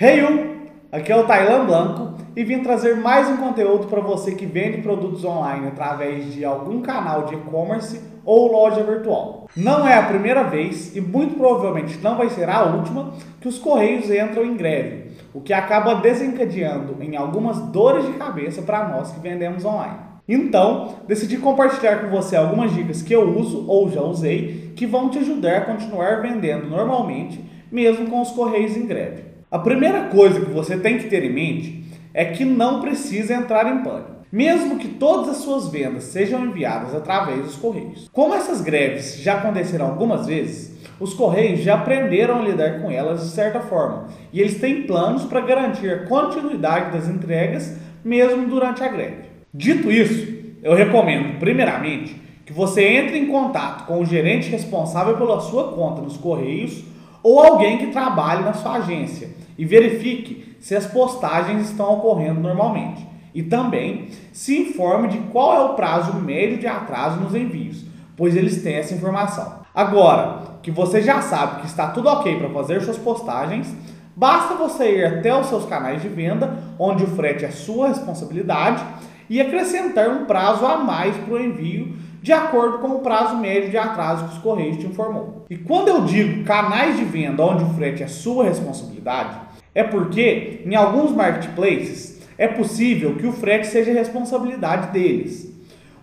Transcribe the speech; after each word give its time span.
Hey 0.00 0.20
you! 0.20 0.68
Aqui 0.92 1.10
é 1.10 1.16
o 1.16 1.26
Tailan 1.26 1.66
Blanco 1.66 2.14
e 2.36 2.44
vim 2.44 2.62
trazer 2.62 2.94
mais 2.94 3.28
um 3.28 3.36
conteúdo 3.36 3.88
para 3.88 4.00
você 4.00 4.30
que 4.30 4.46
vende 4.46 4.80
produtos 4.80 5.24
online 5.24 5.66
através 5.66 6.32
de 6.32 6.44
algum 6.44 6.80
canal 6.80 7.24
de 7.24 7.34
e-commerce 7.34 8.00
ou 8.24 8.52
loja 8.52 8.80
virtual. 8.84 9.48
Não 9.56 9.88
é 9.88 9.94
a 9.94 10.04
primeira 10.04 10.44
vez 10.44 10.94
e 10.94 11.00
muito 11.00 11.34
provavelmente 11.34 11.98
não 11.98 12.16
vai 12.16 12.30
ser 12.30 12.48
a 12.48 12.62
última 12.62 13.12
que 13.40 13.48
os 13.48 13.58
correios 13.58 14.08
entram 14.08 14.44
em 14.44 14.56
greve, 14.56 15.10
o 15.34 15.40
que 15.40 15.52
acaba 15.52 15.96
desencadeando 15.96 16.94
em 17.00 17.16
algumas 17.16 17.58
dores 17.72 18.06
de 18.06 18.12
cabeça 18.12 18.62
para 18.62 18.86
nós 18.86 19.10
que 19.10 19.18
vendemos 19.18 19.64
online. 19.64 19.98
Então, 20.28 20.94
decidi 21.08 21.38
compartilhar 21.38 22.02
com 22.02 22.08
você 22.08 22.36
algumas 22.36 22.72
dicas 22.72 23.02
que 23.02 23.12
eu 23.12 23.36
uso 23.36 23.66
ou 23.66 23.90
já 23.90 24.02
usei 24.02 24.72
que 24.76 24.86
vão 24.86 25.08
te 25.08 25.18
ajudar 25.18 25.56
a 25.56 25.62
continuar 25.62 26.22
vendendo 26.22 26.68
normalmente, 26.68 27.44
mesmo 27.68 28.06
com 28.06 28.22
os 28.22 28.30
correios 28.30 28.76
em 28.76 28.86
greve. 28.86 29.27
A 29.50 29.58
primeira 29.58 30.08
coisa 30.08 30.40
que 30.44 30.50
você 30.50 30.76
tem 30.76 30.98
que 30.98 31.08
ter 31.08 31.24
em 31.24 31.32
mente 31.32 31.82
é 32.12 32.26
que 32.26 32.44
não 32.44 32.82
precisa 32.82 33.32
entrar 33.32 33.66
em 33.66 33.82
pânico. 33.82 34.18
Mesmo 34.30 34.76
que 34.76 34.88
todas 34.88 35.30
as 35.30 35.36
suas 35.38 35.68
vendas 35.68 36.04
sejam 36.04 36.44
enviadas 36.44 36.94
através 36.94 37.42
dos 37.42 37.56
correios. 37.56 38.10
Como 38.12 38.34
essas 38.34 38.60
greves 38.60 39.16
já 39.22 39.38
aconteceram 39.38 39.86
algumas 39.86 40.26
vezes, 40.26 40.76
os 41.00 41.14
correios 41.14 41.60
já 41.60 41.76
aprenderam 41.76 42.40
a 42.40 42.42
lidar 42.42 42.82
com 42.82 42.90
elas 42.90 43.22
de 43.22 43.30
certa 43.30 43.60
forma 43.60 44.08
e 44.34 44.38
eles 44.38 44.60
têm 44.60 44.82
planos 44.82 45.24
para 45.24 45.40
garantir 45.40 45.88
a 45.88 46.04
continuidade 46.04 46.92
das 46.92 47.08
entregas 47.08 47.74
mesmo 48.04 48.46
durante 48.48 48.84
a 48.84 48.88
greve. 48.88 49.30
Dito 49.54 49.90
isso, 49.90 50.30
eu 50.62 50.74
recomendo, 50.74 51.38
primeiramente, 51.38 52.20
que 52.44 52.52
você 52.52 52.82
entre 52.82 53.16
em 53.16 53.28
contato 53.28 53.86
com 53.86 53.98
o 53.98 54.04
gerente 54.04 54.50
responsável 54.50 55.16
pela 55.16 55.40
sua 55.40 55.72
conta 55.72 56.02
nos 56.02 56.18
correios 56.18 56.84
ou 57.22 57.40
alguém 57.40 57.78
que 57.78 57.88
trabalhe 57.88 58.44
na 58.44 58.52
sua 58.52 58.74
agência 58.74 59.38
e 59.58 59.64
verifique 59.64 60.56
se 60.60 60.76
as 60.76 60.86
postagens 60.86 61.68
estão 61.68 61.94
ocorrendo 61.94 62.40
normalmente. 62.40 63.06
E 63.34 63.42
também 63.42 64.08
se 64.32 64.56
informe 64.56 65.08
de 65.08 65.18
qual 65.32 65.54
é 65.54 65.60
o 65.60 65.74
prazo 65.74 66.14
médio 66.14 66.58
de 66.58 66.66
atraso 66.66 67.20
nos 67.20 67.34
envios, 67.34 67.84
pois 68.16 68.36
eles 68.36 68.62
têm 68.62 68.76
essa 68.76 68.94
informação. 68.94 69.58
Agora 69.74 70.58
que 70.62 70.70
você 70.70 71.02
já 71.02 71.20
sabe 71.20 71.60
que 71.60 71.66
está 71.66 71.88
tudo 71.88 72.08
ok 72.08 72.38
para 72.38 72.48
fazer 72.50 72.80
suas 72.80 72.98
postagens, 72.98 73.72
basta 74.16 74.54
você 74.54 74.96
ir 74.96 75.04
até 75.04 75.38
os 75.38 75.46
seus 75.46 75.66
canais 75.66 76.00
de 76.00 76.08
venda, 76.08 76.56
onde 76.78 77.04
o 77.04 77.08
frete 77.08 77.44
é 77.44 77.50
sua 77.50 77.88
responsabilidade, 77.88 78.82
e 79.30 79.40
acrescentar 79.40 80.08
um 80.08 80.24
prazo 80.24 80.64
a 80.64 80.78
mais 80.78 81.14
para 81.16 81.34
o 81.34 81.40
envio 81.40 81.94
de 82.22 82.32
acordo 82.32 82.78
com 82.78 82.88
o 82.88 82.98
prazo 82.98 83.36
médio 83.36 83.70
de 83.70 83.76
atraso 83.76 84.24
que 84.24 84.34
os 84.34 84.38
Correios 84.38 84.78
te 84.78 84.86
informou. 84.86 85.44
E 85.48 85.56
quando 85.56 85.88
eu 85.88 86.04
digo 86.04 86.44
canais 86.44 86.96
de 86.96 87.04
venda 87.04 87.44
onde 87.44 87.62
o 87.62 87.74
frete 87.74 88.02
é 88.02 88.08
sua 88.08 88.44
responsabilidade, 88.44 89.47
é 89.78 89.84
porque 89.84 90.62
em 90.66 90.74
alguns 90.74 91.12
marketplaces 91.12 92.20
é 92.36 92.48
possível 92.48 93.14
que 93.14 93.26
o 93.28 93.32
frete 93.32 93.68
seja 93.68 93.92
responsabilidade 93.92 94.90
deles. 94.92 95.54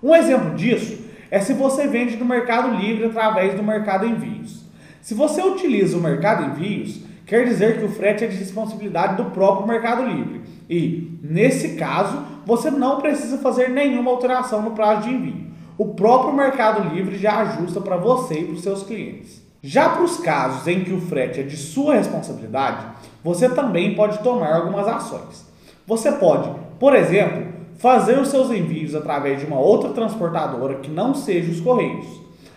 Um 0.01 0.15
exemplo 0.15 0.55
disso 0.55 0.97
é 1.29 1.39
se 1.39 1.53
você 1.53 1.85
vende 1.85 2.15
no 2.15 2.23
Mercado 2.23 2.73
Livre 2.77 3.07
através 3.07 3.53
do 3.53 3.61
Mercado 3.61 4.05
Envios. 4.05 4.63
Se 5.01 5.13
você 5.13 5.41
utiliza 5.41 5.97
o 5.97 6.01
Mercado 6.01 6.45
Envios, 6.45 7.01
quer 7.25 7.43
dizer 7.45 7.77
que 7.77 7.83
o 7.83 7.89
frete 7.89 8.23
é 8.23 8.27
de 8.27 8.37
responsabilidade 8.37 9.17
do 9.17 9.31
próprio 9.31 9.67
Mercado 9.67 10.05
Livre. 10.05 10.43
E, 10.69 11.19
nesse 11.21 11.75
caso, 11.75 12.25
você 12.45 12.71
não 12.71 13.01
precisa 13.01 13.39
fazer 13.39 13.69
nenhuma 13.69 14.09
alteração 14.09 14.61
no 14.61 14.71
prazo 14.71 15.09
de 15.09 15.13
envio 15.13 15.45
o 15.77 15.93
próprio 15.93 16.33
Mercado 16.33 16.93
Livre 16.93 17.17
já 17.17 17.41
ajusta 17.41 17.81
para 17.81 17.97
você 17.97 18.39
e 18.39 18.45
para 18.45 18.53
os 18.53 18.61
seus 18.61 18.83
clientes. 18.83 19.44
Já 19.67 19.89
para 19.89 20.03
os 20.03 20.17
casos 20.17 20.67
em 20.67 20.83
que 20.83 20.93
o 20.93 21.01
frete 21.01 21.39
é 21.39 21.43
de 21.43 21.57
sua 21.57 21.95
responsabilidade, 21.95 22.85
você 23.23 23.49
também 23.49 23.95
pode 23.95 24.19
tomar 24.19 24.53
algumas 24.53 24.87
ações. 24.87 25.43
Você 25.87 26.11
pode, 26.11 26.51
por 26.79 26.93
exemplo, 26.93 27.47
fazer 27.79 28.19
os 28.19 28.27
seus 28.27 28.51
envios 28.51 28.93
através 28.93 29.39
de 29.39 29.47
uma 29.47 29.59
outra 29.59 29.89
transportadora 29.89 30.75
que 30.75 30.91
não 30.91 31.15
seja 31.15 31.51
os 31.51 31.59
Correios. 31.61 32.05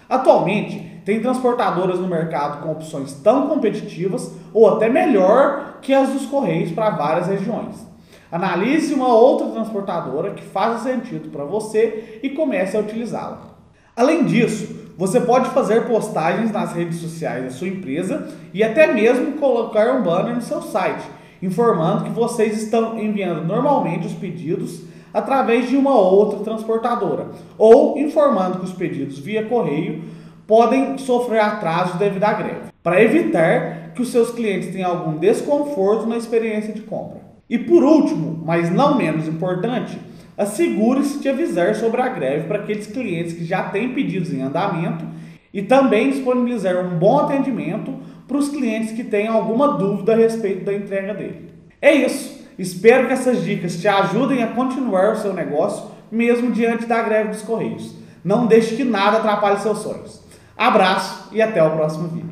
Atualmente, 0.07 1.01
tem 1.07 1.23
transportadoras 1.23 1.99
no 1.99 2.07
mercado 2.07 2.63
com 2.63 2.73
opções 2.73 3.15
tão 3.15 3.47
competitivas 3.47 4.31
ou 4.53 4.69
até 4.69 4.91
melhor 4.91 5.79
que 5.81 5.95
as 5.95 6.11
dos 6.11 6.27
Correios 6.27 6.73
para 6.73 6.91
várias 6.91 7.27
regiões. 7.27 7.87
Analise 8.31 8.93
uma 8.93 9.09
outra 9.09 9.47
transportadora 9.47 10.35
que 10.35 10.45
faça 10.45 10.91
sentido 10.91 11.31
para 11.31 11.45
você 11.45 12.21
e 12.23 12.29
comece 12.29 12.77
a 12.77 12.81
utilizá-la. 12.81 13.57
Além 13.97 14.27
disso, 14.27 14.88
você 14.99 15.21
pode 15.21 15.51
fazer 15.51 15.87
postagens 15.87 16.51
nas 16.51 16.73
redes 16.73 16.99
sociais 16.99 17.45
da 17.45 17.51
sua 17.51 17.69
empresa 17.69 18.27
e 18.53 18.65
até 18.65 18.93
mesmo 18.93 19.35
colocar 19.35 19.95
um 19.95 20.03
banner 20.03 20.35
no 20.35 20.43
seu 20.43 20.61
site, 20.61 21.05
informando 21.41 22.03
que 22.03 22.11
vocês 22.11 22.61
estão 22.61 22.99
enviando 22.99 23.47
normalmente 23.47 24.09
os 24.09 24.13
pedidos 24.13 24.83
através 25.15 25.69
de 25.69 25.77
uma 25.77 25.97
outra 25.97 26.41
transportadora, 26.41 27.29
ou 27.57 27.97
informando 27.97 28.59
que 28.59 28.65
os 28.65 28.73
pedidos 28.73 29.21
via 29.21 29.45
correio 29.45 30.03
podem 30.49 30.99
sofrer 30.99 31.43
atraso 31.43 31.97
devido 31.97 32.25
à 32.25 32.33
greve, 32.33 32.73
para 32.83 33.01
evitar 33.01 33.93
que 33.95 34.03
os 34.03 34.11
seus 34.11 34.33
clientes 34.33 34.73
tenham 34.73 34.91
algum 34.91 35.17
desconforto 35.17 36.07
na 36.07 36.17
experiência 36.17 36.75
de 36.75 36.81
compra. 36.81 37.21
E 37.49 37.57
por 37.57 37.85
último, 37.85 38.43
mas 38.45 38.69
não 38.69 38.97
menos 38.97 39.29
importante, 39.29 39.97
assegure-se 40.39 41.19
de 41.19 41.29
avisar 41.29 41.75
sobre 41.75 42.01
a 42.01 42.09
greve 42.09 42.47
para 42.47 42.61
aqueles 42.61 42.87
clientes 42.87 43.33
que 43.33 43.45
já 43.45 43.65
têm 43.65 43.93
pedidos 43.93 44.33
em 44.33 44.41
andamento 44.41 45.05
e 45.53 45.63
também 45.63 46.11
disponibilizar 46.11 46.77
um 46.87 46.97
bom 46.97 47.19
atendimento 47.19 47.93
para 48.29 48.37
os 48.37 48.49
clientes 48.49 48.93
que 48.93 49.03
tenham 49.03 49.35
alguma 49.35 49.77
dúvida 49.77 50.13
a 50.13 50.17
respeito 50.17 50.65
da 50.65 50.73
entrega 50.73 51.13
dele. 51.13 51.51
É 51.83 51.93
isso. 51.93 52.39
Espero 52.57 53.07
que 53.07 53.13
essas 53.13 53.45
dicas 53.45 53.81
te 53.81 53.89
ajudem 53.89 54.43
a 54.43 54.49
continuar 54.49 55.13
o 55.13 55.17
seu 55.17 55.33
negócio 55.33 55.91
mesmo 56.11 56.53
diante 56.53 56.87
da 56.87 57.03
greve 57.03 57.31
dos 57.31 57.43
Correios. 57.43 57.95
Não 58.25 58.47
deixe 58.47 58.77
que 58.77 58.85
nada 58.85 59.19
atrapalhe 59.19 59.61
seus 59.61 59.79
sonhos. 59.79 60.23
Abraço 60.57 61.29
e 61.33 61.41
até 61.41 61.63
o 61.63 61.71
próximo 61.71 62.09
vídeo. 62.09 62.28